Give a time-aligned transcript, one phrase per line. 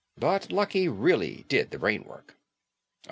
[0.17, 2.33] But Lucky really did the brainwork."